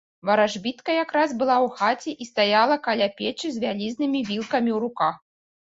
Варажбітка 0.27 0.95
якраз 1.03 1.35
была 1.41 1.57
ў 1.67 1.75
хаце 1.81 2.11
і 2.25 2.27
стаяла 2.31 2.79
каля 2.87 3.07
печы 3.21 3.47
з 3.59 3.63
вялізнымі 3.67 4.19
вілкамі 4.31 4.71
ў 4.79 4.83
руках. 4.89 5.15